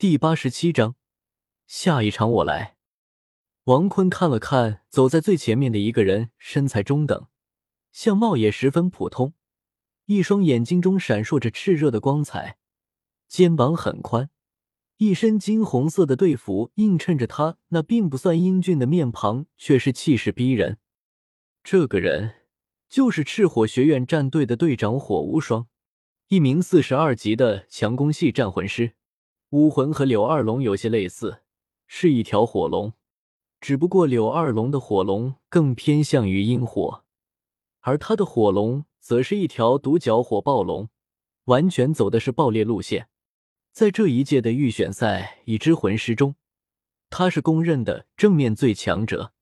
[0.00, 0.94] 第八十七章，
[1.66, 2.76] 下一场我来。
[3.64, 7.26] 王坤看了看走在最前面的一个人，身材中等，
[7.90, 9.34] 相貌也十分普通，
[10.04, 12.58] 一双眼睛中闪烁着炽热的光彩，
[13.26, 14.30] 肩膀很宽，
[14.98, 20.78] 一身金红色的队服映衬着他那并不算英俊的面庞，却是气势逼人。
[21.64, 22.46] 这个人
[22.88, 25.66] 就是赤火学院战队的队长火无双，
[26.28, 28.94] 一名四十二级的强攻系战魂师。
[29.50, 31.40] 武魂和柳二龙有些类似，
[31.86, 32.92] 是一条火龙，
[33.62, 37.02] 只不过柳二龙的火龙更偏向于阴火，
[37.80, 40.90] 而他的火龙则是一条独角火暴龙，
[41.44, 43.08] 完全走的是爆裂路线。
[43.72, 46.34] 在这一届的预选赛已知魂师中，
[47.08, 49.32] 他是公认的正面最强者，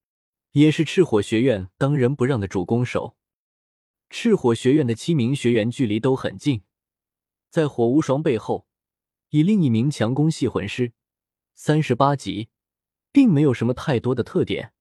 [0.52, 3.16] 也是赤火学院当仁不让的主攻手。
[4.08, 6.62] 赤火学院的七名学员距离都很近，
[7.50, 8.65] 在火无双背后。
[9.36, 10.94] 以另一名强攻系魂师，
[11.54, 12.48] 三十八级，
[13.12, 14.72] 并没有什么太多的特点。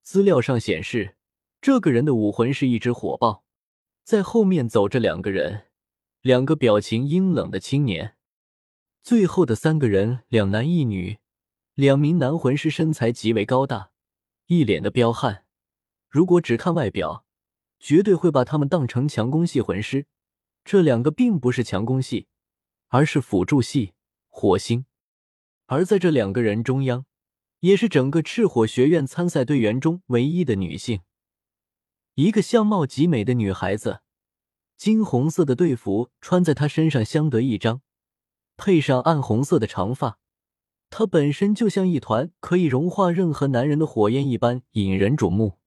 [0.00, 1.18] 资料上显示，
[1.60, 3.44] 这个人的武魂是一只火爆。
[4.04, 5.66] 在后面走着两个人，
[6.22, 8.16] 两个表情阴冷的青年。
[9.02, 11.18] 最后的三个人，两男一女，
[11.74, 13.90] 两名男魂师身材极为高大，
[14.46, 15.44] 一脸的彪悍。
[16.08, 17.26] 如果只看外表，
[17.78, 20.06] 绝对会把他们当成强攻系魂师。
[20.64, 22.28] 这两个并不是强攻系。
[22.90, 23.92] 而是辅助系
[24.40, 24.86] 火星，
[25.66, 27.06] 而在这两个人中央，
[27.58, 31.00] 也是整个赤火学院参赛队员中唯一的女性，
[32.14, 33.98] 一个相貌极美的女孩子，
[34.76, 37.82] 金红色的队服穿在她身上相得益彰，
[38.56, 40.20] 配上暗红色的长发，
[40.88, 45.58] 她本身就像一团可以融化任何男人的火焰一般引人瞩目。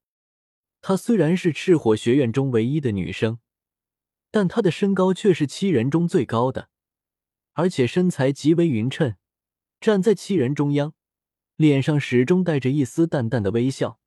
[0.80, 3.40] 她虽然是赤火学院中唯一的女生，
[4.32, 6.70] 但她的身高却是七人中最高的。
[7.62, 9.16] 而且身材极为匀称，
[9.80, 10.96] 站在七人中央，
[11.58, 14.00] 脸上始终带着一丝淡淡的微笑，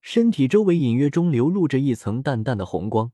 [0.00, 3.10] 身体周围隐约中流露着一层淡淡的红光。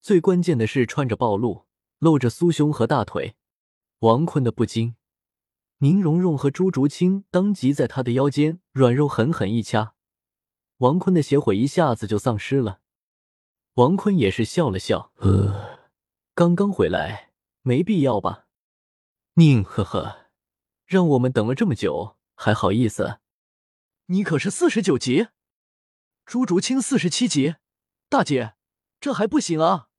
[0.00, 1.66] 最关键的是穿着暴露，
[2.00, 3.36] 露着酥胸和大腿。
[4.00, 4.96] 王坤的不禁，
[5.78, 9.94] 宁荣荣和朱竹清当即在他的腰间软肉狠狠一掐，
[10.78, 12.80] 王坤的邪火一下子就丧失了。
[13.74, 15.86] 王坤也是笑了笑，呃，
[16.34, 17.30] 刚刚回来，
[17.62, 18.46] 没必要吧。
[19.38, 20.32] 宁，呵呵，
[20.84, 23.20] 让我们等了这么久，还好意思？
[24.06, 25.28] 你可是四十九级，
[26.26, 27.54] 朱竹清四十七级，
[28.08, 28.56] 大姐，
[28.98, 29.90] 这还不行啊？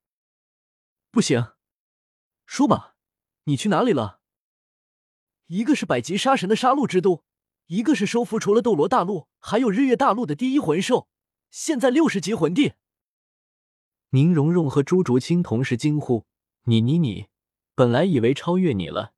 [1.09, 1.53] 不行，
[2.45, 2.97] 说吧，
[3.45, 4.19] 你去哪里了？
[5.47, 7.23] 一个是百级杀神的杀戮之都，
[7.67, 11.07] 一个是收服除了斗罗大陆还有日月大陆的第一魂兽，
[11.49, 12.73] 现在六十级魂帝。
[14.09, 16.25] 宁荣荣和朱竹清同时惊呼
[16.67, 17.29] ：“你你你，
[17.73, 19.13] 本来以为超越你了。”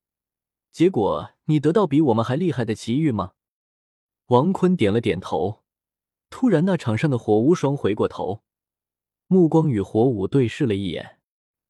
[0.72, 3.34] 结果你得到比我们还厉害的奇遇吗？
[4.28, 5.64] 王坤点了点头。
[6.30, 8.42] 突然，那场上的火无双回过头，
[9.28, 11.20] 目光与火舞对视了一眼，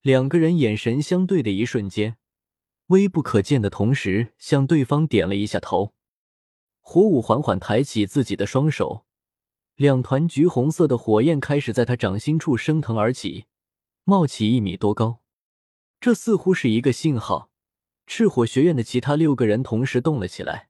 [0.01, 2.17] 两个人眼神相对的一瞬间，
[2.88, 5.94] 微不可见的同时向对方点了一下头。
[6.79, 9.06] 火舞缓缓抬起自己的双手，
[9.75, 13.45] 两团橘红色的火焰开始在他掌心处升腾而起，
[14.03, 15.22] 冒起一米多高。
[16.00, 17.50] 这似乎是一个信号。
[18.13, 20.67] 赤火学院的其他六个人同时动了起来，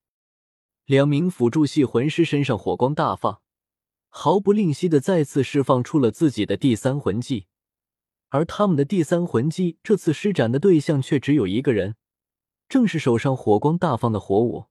[0.86, 3.42] 两名辅助系魂师身上火光大放，
[4.10, 7.48] 毫不吝惜的再次释放出了自己的第三魂技，
[8.30, 11.96] 而他们的第三魂技这次施展的对象却只有一个人，
[12.70, 14.66] 正是手上火光大放的火舞。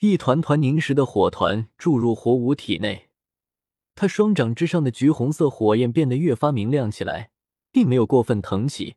[0.00, 3.10] 一团团凝实的火团注入火舞体内，
[3.94, 7.30] 他双掌之上的橘红色火焰变得越发明亮起来，
[7.70, 8.96] 并没有过分腾起，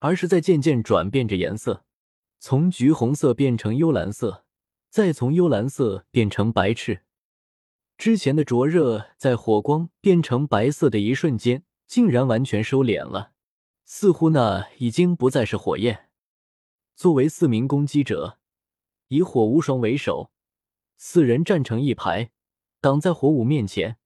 [0.00, 1.84] 而是在渐渐转变着颜色。
[2.38, 4.44] 从橘红色变成幽蓝色，
[4.88, 7.00] 再从幽蓝色变成白炽。
[7.98, 13.32] 之前的灼热，在火光变成白色的一瞬间，竟然完全收敛了，
[13.84, 16.10] 似乎那已经不再是火焰。
[16.94, 18.38] 作为四名攻击者，
[19.08, 20.30] 以火无双为首，
[20.98, 22.30] 四人站成一排，
[22.80, 23.96] 挡在火舞面前，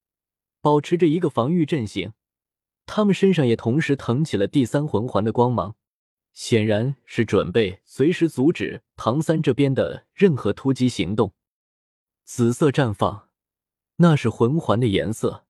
[0.60, 2.12] 保持着一个防御阵型。
[2.87, 5.76] 他们身上也同时腾起了第三魂环的光芒。
[6.32, 11.34] 显然是准备随时阻止唐三这边的任何突击行动。
[12.24, 13.28] 紫色绽放，
[13.96, 15.44] 那是魂环的颜色，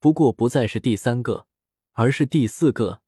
[0.00, 1.46] 不过不再是第三个，
[1.92, 3.02] 而是第四个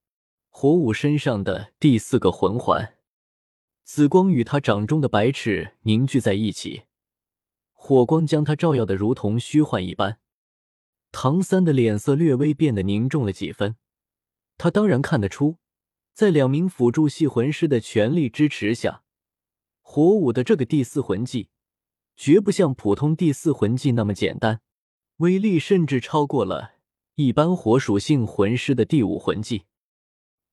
[0.48, 2.96] 火舞身上的第四个魂环。
[3.82, 6.84] 紫光与他掌中的白翅凝聚在一起，
[7.72, 10.18] 火光将他照耀的如同虚幻一般。
[11.10, 13.74] 唐三的脸色略微变得凝重了几分，
[14.56, 15.56] 他当然看得出。
[16.20, 19.02] 在两名辅助系魂师的全力支持下，
[19.80, 21.48] 火舞的这个第四魂技，
[22.14, 24.60] 绝不像普通第四魂技那么简单，
[25.16, 26.74] 威力甚至超过了
[27.14, 29.64] 一般火属性魂师的第五魂技。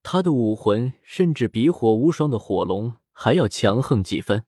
[0.04, 4.46] 他的武魂甚至比火无双的火龙还要强横几分。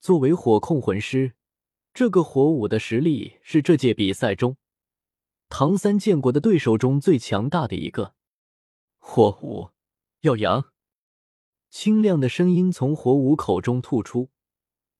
[0.00, 1.32] 作为火控魂师，
[1.92, 4.56] 这个火舞的实力是这届比赛中
[5.48, 8.14] 唐三见过的对手中最强大的一个。
[9.00, 9.70] 火舞，
[10.22, 10.72] 耀阳。
[11.70, 14.30] 清亮的声音从火舞口中吐出，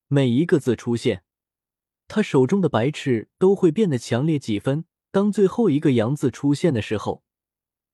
[0.06, 1.24] 每一个字出现，
[2.08, 4.84] 他手中的白翅都会变得强烈几分。
[5.10, 7.24] 当最后一个“阳”字出现的时候，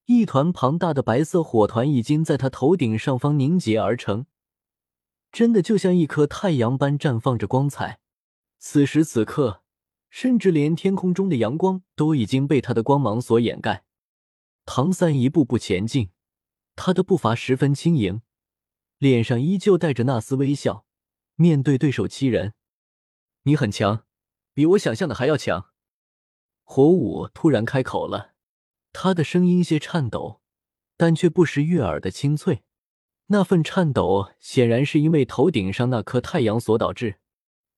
[0.05, 4.27] 一团庞大的白色火团已经在他头顶上方凝结而成，
[5.33, 8.01] 真的就像一颗太阳般绽放着光彩。
[8.59, 9.63] 此时此刻，
[10.11, 13.85] 甚至连天空中的阳光都已经被他的光芒所掩盖。
[14.67, 16.11] 唐三一步步前进，
[16.77, 18.23] 他的步伐十分轻盈。
[18.99, 20.87] 脸上依旧带着那丝微笑，
[21.35, 22.55] 面对对手七人，
[23.43, 24.05] 你很强，
[24.55, 25.71] 比我想象的还要强。
[26.63, 28.35] 火舞突然开口了，
[28.93, 30.41] 他的声音些颤抖，
[30.97, 32.63] 但却不失悦耳的清脆。
[33.27, 37.17] 那份颤抖显然是因为头顶上那颗太阳所导致。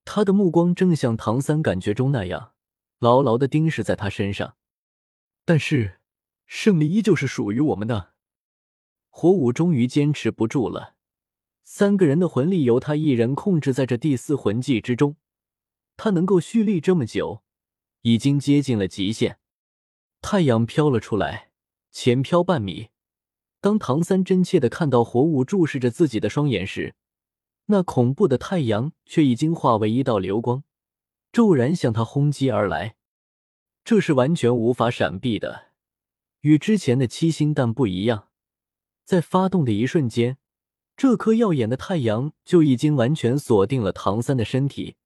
[0.05, 2.53] 他的目光正像唐三感觉中那样，
[2.99, 4.57] 牢牢的盯视在他身上。
[5.45, 6.01] 但是，
[6.47, 8.15] 胜利依旧是属于我们的。
[9.19, 10.95] 火舞终于坚持不住了。
[11.65, 15.17] 三个人的魂力由他一人控制在这第四魂技之中，
[15.97, 17.43] 他能够蓄力这么久，
[18.03, 19.41] 已经接近了极限。
[20.21, 21.51] 太阳飘了出来，
[21.91, 22.91] 前飘半米。
[23.61, 26.95] 当唐三真切的看到火舞注视着自己的双眼时，
[27.67, 30.63] 那恐怖的太阳却已经化为一道流光，
[31.33, 32.95] 骤然向他轰击而来。
[33.83, 35.73] 这是完全无法闪避的，
[36.43, 38.28] 与之前的七星弹不一样，
[39.09, 40.37] 在发动的一瞬间。
[40.95, 44.97] 这颗耀眼的太阳就已经完全锁定了唐三的身体，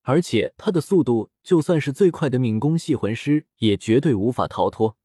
[0.00, 4.96] 而且他的速度就算是最快的敏攻系魂师也绝对无法逃脱。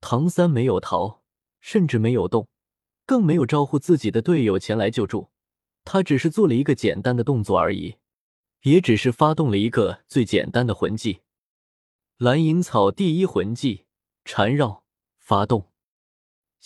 [0.00, 1.22] 唐三没有逃，
[1.58, 2.46] 甚至没有动，
[3.04, 5.30] 更没有招呼自己的队友前来救助，
[5.84, 7.96] 他只是做了一个简单的动作而已，
[8.62, 11.22] 也只是发动了一个最简单的魂技——
[12.18, 13.86] 蓝银草第一魂技
[14.24, 14.84] 缠绕
[15.18, 15.72] 发动。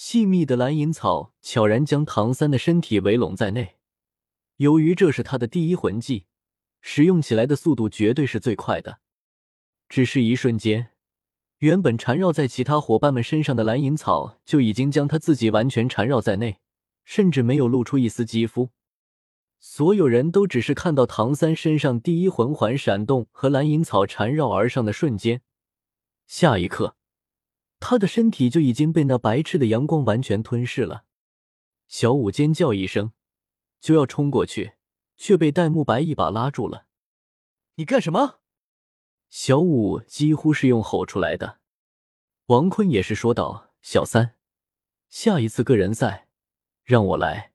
[0.02, 3.76] 细密的蓝银草悄然将唐三的身体围拢在内。
[4.56, 6.24] 由于这是他的第一魂技，
[6.80, 9.00] 使用起来的速度绝对是最快的。
[9.90, 10.92] 只是一瞬间，
[11.58, 16.60] 原本缠绕在其他伙伴们身上的蓝银草就已经将他自己完全缠绕在内，
[17.04, 18.70] 甚至没有露出一丝肌肤。
[19.58, 25.42] 所有人都只是看到唐三身上第一魂环闪动和蓝银草缠绕而上的瞬间，
[26.26, 26.96] 下一刻。
[27.80, 31.04] 他的身体就已经被那白炽的阳光完全吞噬了。
[31.88, 33.12] 小舞尖叫一声，
[33.80, 34.74] 就要冲过去，
[35.16, 36.86] 却被戴沐白一把拉住了。
[37.76, 38.40] “你干什么？”
[39.28, 41.58] 小舞几乎是用吼出来的。
[42.46, 44.36] 王坤也是说道：“小三，
[45.08, 46.28] 下一次个人赛，
[46.84, 47.52] 让我来。”